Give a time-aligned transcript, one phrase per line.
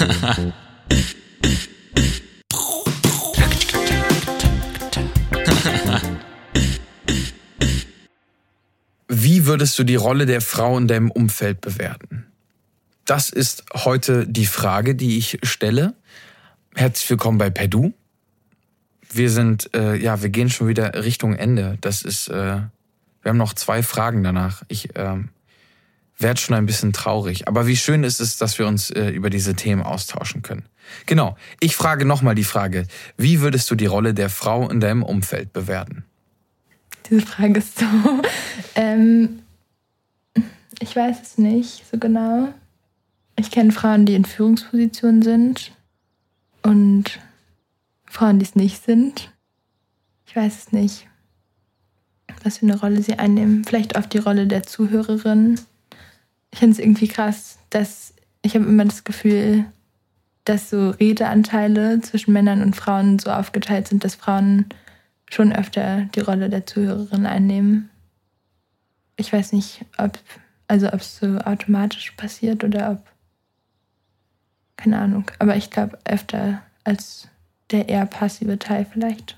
[9.08, 12.24] Wie würdest du die Rolle der Frau in deinem Umfeld bewerten?
[13.04, 15.92] Das ist heute die Frage, die ich stelle.
[16.74, 17.92] Herzlich willkommen bei Perdu.
[19.12, 21.76] Wir sind, äh, ja, wir gehen schon wieder Richtung Ende.
[21.82, 22.70] Das ist, äh, wir
[23.26, 24.62] haben noch zwei Fragen danach.
[24.68, 25.16] Ich äh,
[26.22, 27.48] werde schon ein bisschen traurig.
[27.48, 30.64] Aber wie schön ist es, dass wir uns äh, über diese Themen austauschen können.
[31.06, 31.36] Genau.
[31.60, 32.86] Ich frage nochmal die Frage.
[33.16, 36.04] Wie würdest du die Rolle der Frau in deinem Umfeld bewerten?
[37.08, 37.86] Diese Frage ist so.
[38.74, 39.40] ähm,
[40.78, 42.52] ich weiß es nicht so genau.
[43.36, 45.72] Ich kenne Frauen, die in Führungspositionen sind
[46.62, 47.18] und
[48.04, 49.32] Frauen, die es nicht sind.
[50.26, 51.06] Ich weiß es nicht,
[52.44, 53.64] was für eine Rolle sie einnehmen.
[53.64, 55.58] Vielleicht auf die Rolle der Zuhörerin.
[56.52, 59.64] Ich finde es irgendwie krass, dass ich habe immer das Gefühl,
[60.44, 64.66] dass so Redeanteile zwischen Männern und Frauen so aufgeteilt sind, dass Frauen
[65.28, 67.90] schon öfter die Rolle der Zuhörerin einnehmen.
[69.16, 70.18] Ich weiß nicht, ob
[70.70, 73.02] also ob es so automatisch passiert oder ob
[74.76, 75.30] keine Ahnung.
[75.40, 77.28] Aber ich glaube öfter als
[77.70, 79.36] der eher passive Teil vielleicht.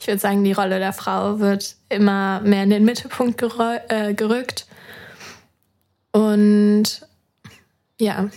[0.00, 3.40] Ich würde sagen, die Rolle der Frau wird immer mehr in den Mittelpunkt
[3.88, 4.66] äh, gerückt.
[6.12, 7.06] Und
[7.98, 8.30] ja,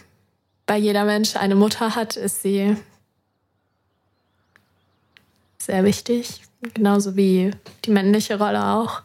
[0.67, 2.75] weil jeder Mensch eine Mutter hat, ist sie
[5.59, 6.41] sehr wichtig.
[6.73, 7.51] Genauso wie
[7.83, 9.01] die männliche Rolle auch.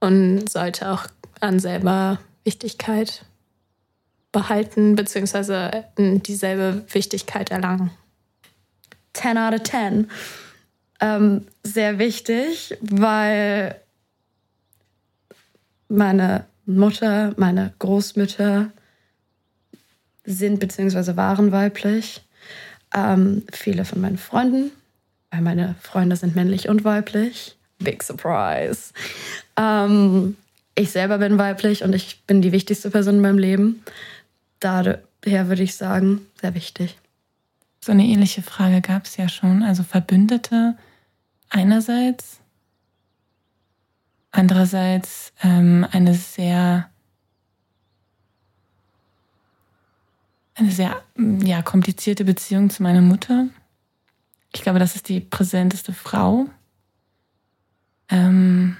[0.00, 1.06] Und sollte auch
[1.40, 3.24] an selber Wichtigkeit
[4.32, 7.90] behalten, beziehungsweise dieselbe Wichtigkeit erlangen.
[9.12, 10.10] 10 out of 10.
[11.00, 13.80] Ähm, sehr wichtig, weil
[15.88, 18.70] meine Mutter, meine Großmütter
[20.24, 22.22] sind beziehungsweise waren weiblich.
[22.94, 24.70] Ähm, viele von meinen Freunden,
[25.30, 27.56] weil meine Freunde sind männlich und weiblich.
[27.78, 28.92] Big Surprise.
[29.56, 30.36] Ähm,
[30.74, 33.82] ich selber bin weiblich und ich bin die wichtigste Person in meinem Leben
[34.62, 36.96] daher würde ich sagen, sehr wichtig.
[37.80, 39.62] So eine ähnliche Frage gab es ja schon.
[39.62, 40.76] Also Verbündete
[41.50, 42.38] einerseits,
[44.32, 46.88] andererseits ähm, eine sehr
[50.54, 53.48] eine sehr ja, komplizierte Beziehung zu meiner Mutter.
[54.54, 56.46] Ich glaube, das ist die präsenteste Frau.
[58.10, 58.76] Ähm,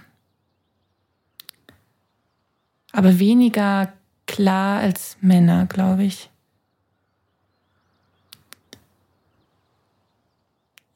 [2.92, 3.92] aber weniger
[4.26, 6.30] klar als Männer, glaube ich.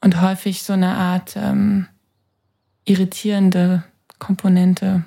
[0.01, 1.87] Und häufig so eine Art ähm,
[2.85, 3.83] irritierende
[4.19, 5.03] Komponente.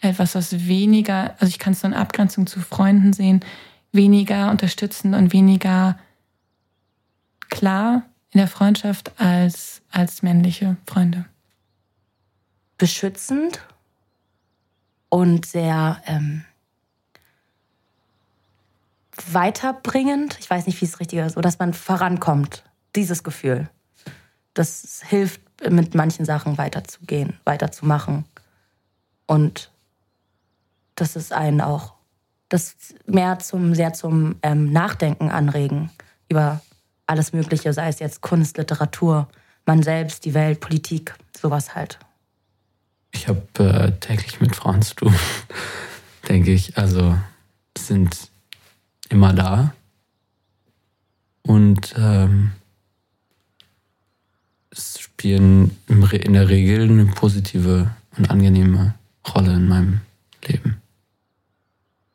[0.00, 3.40] Etwas, was weniger, also ich kann es so in Abgrenzung zu Freunden sehen,
[3.92, 5.98] weniger unterstützend und weniger
[7.50, 11.26] klar in der Freundschaft als, als männliche Freunde.
[12.78, 13.60] Beschützend
[15.10, 16.44] und sehr ähm,
[19.30, 20.38] weiterbringend.
[20.40, 22.64] Ich weiß nicht, wie es richtig ist, so dass man vorankommt.
[22.96, 23.68] Dieses Gefühl.
[24.54, 28.24] Das hilft, mit manchen Sachen weiterzugehen, weiterzumachen.
[29.26, 29.70] Und
[30.94, 31.94] das ist einen auch,
[32.48, 32.74] das
[33.06, 35.90] mehr zum, sehr zum ähm, Nachdenken anregen
[36.28, 36.60] über
[37.06, 39.28] alles Mögliche, sei es jetzt Kunst, Literatur,
[39.66, 41.98] man selbst, die Welt, Politik, sowas halt.
[43.12, 45.14] Ich habe äh, täglich mit Frauen zu tun,
[46.28, 46.78] denke ich.
[46.78, 47.16] Also
[47.76, 48.30] sind
[49.08, 49.74] immer da.
[51.42, 52.52] Und ähm,
[54.72, 58.94] spielen in der Regel eine positive und angenehme
[59.34, 60.00] Rolle in meinem
[60.46, 60.76] Leben.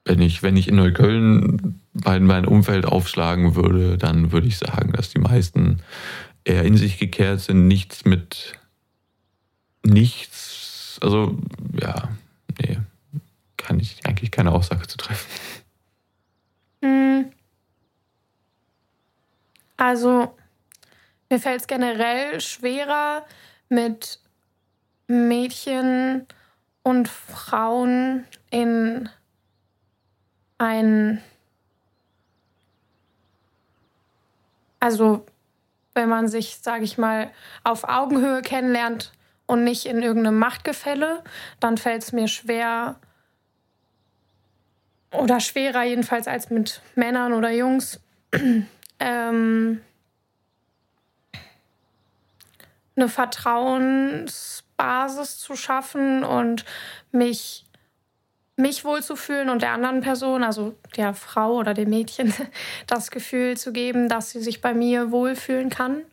[0.06, 4.94] Wenn ich, wenn ich in Neukölln bei meinem Umfeld aufschlagen würde, dann würde ich sagen,
[4.94, 5.80] dass die meisten
[6.44, 8.58] eher in sich gekehrt sind, nichts mit
[9.84, 11.38] nichts, also
[11.80, 12.10] ja,
[12.60, 12.78] nee,
[13.58, 15.30] kann ich eigentlich keine Aussage zu treffen.
[16.82, 17.26] Hm.
[19.78, 20.36] Also,
[21.30, 23.26] mir fällt es generell schwerer,
[23.70, 24.20] mit
[25.08, 26.28] Mädchen
[26.84, 29.10] und Frauen in
[30.58, 31.22] ein.
[34.80, 35.26] Also,
[35.94, 37.32] wenn man sich, sage ich mal,
[37.64, 39.14] auf Augenhöhe kennenlernt
[39.48, 41.24] und nicht in irgendeinem Machtgefälle,
[41.60, 42.98] dann fällt es mir schwer,
[45.12, 48.00] oder schwerer jedenfalls als mit Männern oder Jungs,
[49.00, 49.82] ähm,
[52.96, 56.66] eine Vertrauensbasis zu schaffen und
[57.12, 57.66] mich
[58.58, 62.34] mich wohlzufühlen und der anderen Person, also der Frau oder dem Mädchen,
[62.88, 66.04] das Gefühl zu geben, dass sie sich bei mir wohlfühlen kann.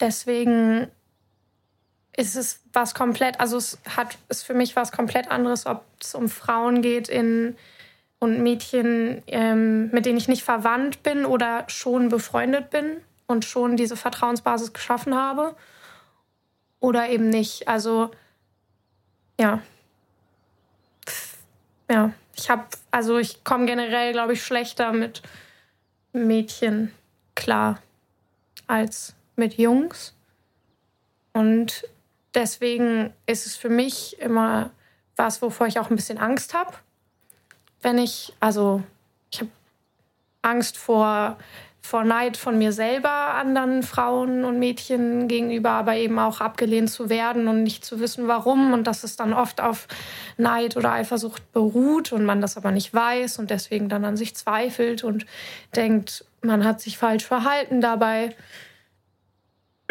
[0.00, 0.88] Deswegen
[2.16, 6.14] ist es was komplett, also es hat ist für mich was komplett anderes, ob es
[6.14, 7.56] um Frauen geht in
[8.18, 13.76] und Mädchen, ähm, mit denen ich nicht verwandt bin oder schon befreundet bin und schon
[13.76, 15.56] diese Vertrauensbasis geschaffen habe.
[16.82, 17.68] Oder eben nicht.
[17.68, 18.10] Also,
[19.38, 19.62] ja.
[21.88, 25.22] Ja, ich habe, also ich komme generell, glaube ich, schlechter mit
[26.12, 26.92] Mädchen
[27.36, 27.80] klar
[28.66, 30.16] als mit Jungs.
[31.32, 31.84] Und
[32.34, 34.70] deswegen ist es für mich immer
[35.14, 36.72] was, wovor ich auch ein bisschen Angst habe.
[37.80, 38.82] Wenn ich, also
[39.30, 39.50] ich habe
[40.42, 41.38] Angst vor,
[41.82, 47.10] vor Neid von mir selber anderen Frauen und Mädchen gegenüber, aber eben auch abgelehnt zu
[47.10, 48.72] werden und nicht zu wissen, warum.
[48.72, 49.88] Und dass es dann oft auf
[50.36, 54.34] Neid oder Eifersucht beruht und man das aber nicht weiß und deswegen dann an sich
[54.36, 55.26] zweifelt und
[55.74, 58.34] denkt, man hat sich falsch verhalten dabei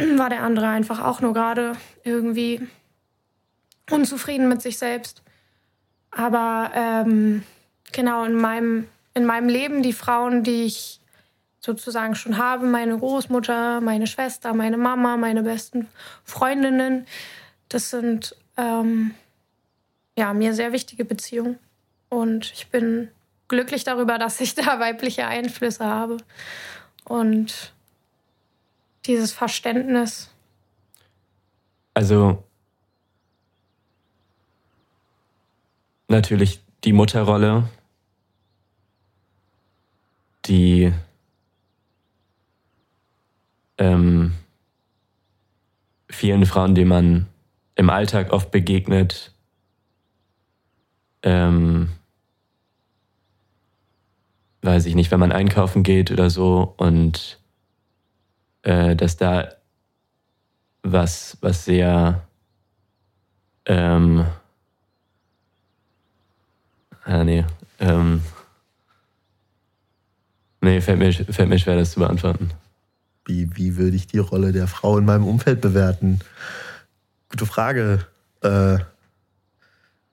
[0.17, 1.73] war der andere einfach auch nur gerade
[2.03, 2.61] irgendwie
[3.89, 5.21] unzufrieden mit sich selbst.
[6.11, 7.43] Aber ähm,
[7.91, 11.00] genau in meinem, in meinem Leben, die Frauen, die ich
[11.61, 15.87] sozusagen schon habe, meine Großmutter, meine Schwester, meine Mama, meine besten
[16.23, 17.05] Freundinnen,
[17.69, 19.13] das sind ähm,
[20.17, 21.57] ja, mir sehr wichtige Beziehungen.
[22.09, 23.09] Und ich bin
[23.47, 26.17] glücklich darüber, dass ich da weibliche Einflüsse habe.
[27.05, 27.73] Und
[29.05, 30.29] dieses Verständnis?
[31.93, 32.43] Also
[36.07, 37.69] natürlich die Mutterrolle,
[40.45, 40.93] die
[43.81, 44.33] ähm,
[46.07, 47.27] vielen Frauen, denen man
[47.73, 49.33] im Alltag oft begegnet,
[51.23, 51.89] ähm,
[54.61, 57.39] weiß ich nicht, wenn man einkaufen geht oder so und
[58.61, 59.49] äh, dass da
[60.83, 62.21] was, was sehr
[63.65, 64.27] ähm,
[67.03, 67.45] ah, nee,
[67.79, 68.21] ähm,
[70.61, 72.51] nee, fällt mir, fällt mir schwer, das zu beantworten.
[73.31, 76.19] Wie, wie würde ich die Rolle der Frau in meinem Umfeld bewerten?
[77.29, 78.05] Gute Frage.
[78.41, 78.79] Äh,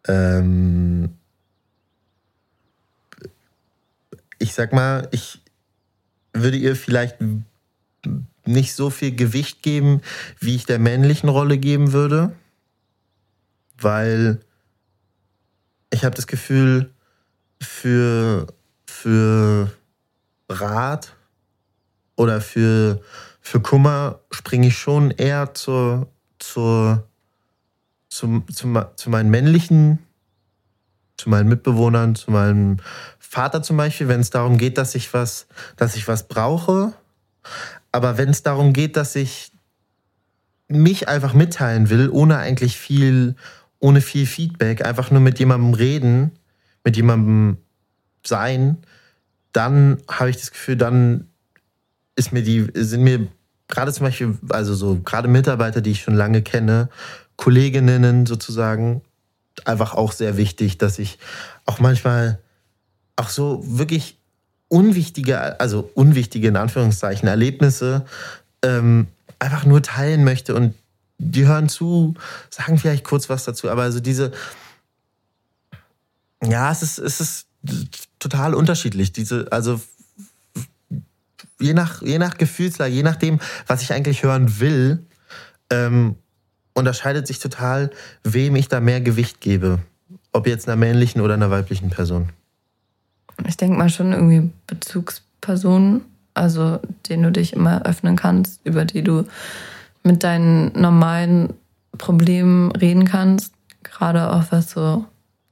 [0.06, 1.16] ähm,
[4.38, 5.40] ich sag mal, ich
[6.32, 7.16] würde ihr vielleicht
[8.44, 10.00] nicht so viel Gewicht geben,
[10.38, 12.30] wie ich der männlichen Rolle geben würde,
[13.80, 14.38] weil
[15.90, 16.92] ich habe das Gefühl,
[17.60, 18.46] für,
[18.86, 19.72] für
[20.48, 21.16] Rat
[22.18, 23.00] oder für,
[23.40, 26.08] für Kummer springe ich schon eher zur,
[26.40, 27.06] zur,
[28.10, 30.00] zum, zum, zu meinen männlichen,
[31.16, 32.78] zu meinen Mitbewohnern, zu meinem
[33.20, 36.92] Vater zum Beispiel, wenn es darum geht, dass ich was, dass ich was brauche.
[37.92, 39.52] Aber wenn es darum geht, dass ich
[40.66, 43.36] mich einfach mitteilen will, ohne eigentlich viel,
[43.78, 46.32] ohne viel Feedback, einfach nur mit jemandem reden,
[46.82, 47.58] mit jemandem
[48.26, 48.78] sein,
[49.52, 51.28] dann habe ich das Gefühl, dann
[52.18, 53.28] ist mir die, sind mir
[53.68, 56.88] gerade zum Beispiel, also so gerade Mitarbeiter, die ich schon lange kenne,
[57.36, 59.02] Kolleginnen sozusagen,
[59.64, 61.18] einfach auch sehr wichtig, dass ich
[61.66, 62.40] auch manchmal
[63.16, 64.16] auch so wirklich
[64.68, 68.04] unwichtige, also unwichtige in Anführungszeichen Erlebnisse
[68.62, 69.06] ähm,
[69.38, 70.74] einfach nur teilen möchte und
[71.18, 72.14] die hören zu,
[72.50, 74.32] sagen vielleicht kurz was dazu, aber also diese,
[76.42, 77.46] ja, es ist, es ist
[78.18, 79.12] total unterschiedlich.
[79.12, 79.80] Diese, also
[81.60, 85.06] je nach, je nach Gefühlslage, je nachdem, was ich eigentlich hören will,
[85.70, 86.16] ähm,
[86.74, 87.90] unterscheidet sich total,
[88.22, 89.78] wem ich da mehr Gewicht gebe.
[90.32, 92.30] Ob jetzt einer männlichen oder einer weiblichen Person
[93.46, 96.02] ich denke mal schon irgendwie Bezugspersonen,
[96.34, 99.24] also denen du dich immer öffnen kannst, über die du
[100.02, 101.54] mit deinen normalen
[101.96, 105.04] Problemen reden kannst, gerade auch was so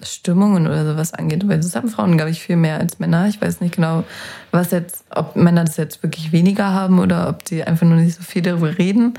[0.02, 1.48] Stimmungen oder sowas angeht.
[1.48, 3.28] Weil das haben Frauen, glaube ich, viel mehr als Männer.
[3.28, 4.04] Ich weiß nicht genau,
[4.50, 8.16] was jetzt, ob Männer das jetzt wirklich weniger haben oder ob die einfach nur nicht
[8.16, 9.14] so viel darüber reden.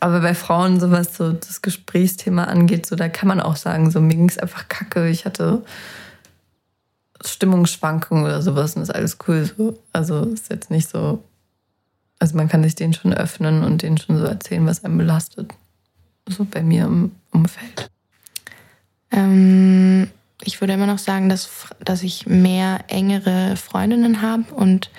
[0.00, 4.00] Aber bei Frauen, sowas so das Gesprächsthema angeht, so da kann man auch sagen, so
[4.00, 5.08] mir ging es einfach kacke.
[5.08, 5.62] Ich hatte
[7.24, 9.78] Stimmungsschwankungen oder sowas und ist alles cool so.
[9.92, 11.22] Also ist jetzt nicht so.
[12.18, 15.52] Also man kann sich den schon öffnen und denen schon so erzählen, was einem belastet.
[16.28, 17.90] So bei mir im Umfeld.
[19.10, 20.10] Ähm,
[20.42, 24.90] ich würde immer noch sagen, dass, dass ich mehr engere Freundinnen habe und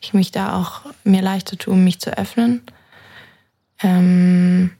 [0.00, 2.62] ich mich da auch mir leichter tue, mich zu öffnen.
[3.82, 4.72] Ähm,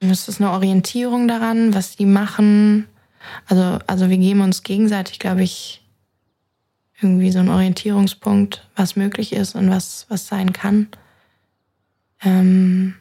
[0.00, 2.88] Es ist eine Orientierung daran, was die machen.
[3.46, 5.82] Also, also wir geben uns gegenseitig, glaube ich,
[7.02, 10.88] irgendwie so einen Orientierungspunkt, was möglich ist und was, was sein kann.
[12.22, 12.94] Ähm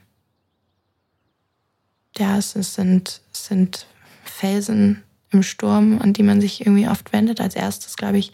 [2.19, 3.88] ja, es, sind, es sind
[4.23, 7.41] Felsen im Sturm, an die man sich irgendwie oft wendet.
[7.41, 8.33] Als erstes, glaube ich,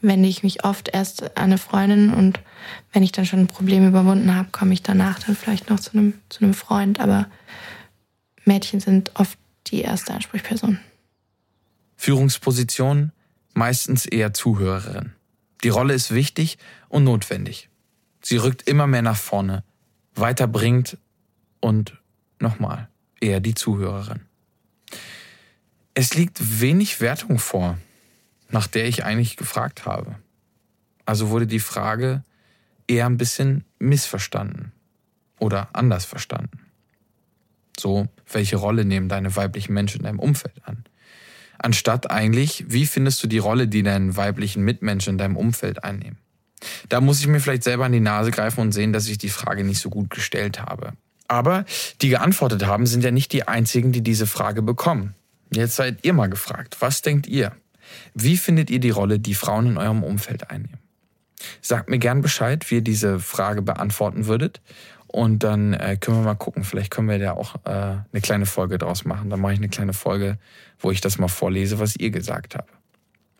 [0.00, 2.40] wende ich mich oft erst an eine Freundin und
[2.92, 5.92] wenn ich dann schon ein Problem überwunden habe, komme ich danach dann vielleicht noch zu
[5.92, 7.00] einem, zu einem Freund.
[7.00, 7.26] Aber
[8.44, 10.78] Mädchen sind oft die erste Ansprechperson.
[11.96, 13.12] Führungsposition
[13.54, 15.12] meistens eher Zuhörerin.
[15.62, 16.58] Die Rolle ist wichtig
[16.88, 17.68] und notwendig.
[18.22, 19.62] Sie rückt immer mehr nach vorne,
[20.14, 20.98] weiterbringt
[21.60, 22.01] und
[22.42, 22.88] nochmal
[23.20, 24.20] eher die Zuhörerin.
[25.94, 27.78] Es liegt wenig Wertung vor,
[28.50, 30.16] nach der ich eigentlich gefragt habe.
[31.06, 32.22] Also wurde die Frage
[32.86, 34.72] eher ein bisschen missverstanden
[35.38, 36.60] oder anders verstanden.
[37.78, 40.84] So, welche Rolle nehmen deine weiblichen Menschen in deinem Umfeld an?
[41.58, 46.18] Anstatt eigentlich, wie findest du die Rolle, die deine weiblichen Mitmenschen in deinem Umfeld einnehmen?
[46.88, 49.28] Da muss ich mir vielleicht selber an die Nase greifen und sehen, dass ich die
[49.28, 50.92] Frage nicht so gut gestellt habe.
[51.32, 51.64] Aber
[52.02, 55.14] die geantwortet haben, sind ja nicht die einzigen, die diese Frage bekommen.
[55.50, 56.76] Jetzt seid ihr mal gefragt.
[56.80, 57.52] Was denkt ihr?
[58.12, 60.78] Wie findet ihr die Rolle, die Frauen in eurem Umfeld einnehmen?
[61.62, 64.60] Sagt mir gern Bescheid, wie ihr diese Frage beantworten würdet.
[65.06, 66.64] Und dann äh, können wir mal gucken.
[66.64, 69.30] Vielleicht können wir da auch äh, eine kleine Folge draus machen.
[69.30, 70.36] Dann mache ich eine kleine Folge,
[70.80, 72.70] wo ich das mal vorlese, was ihr gesagt habt.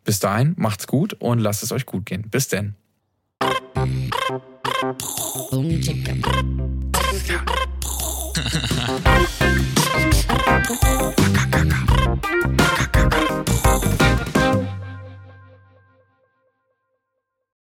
[0.05, 2.23] Bis dahin, macht's gut und lasst es euch gut gehen.
[2.31, 2.75] Bis denn.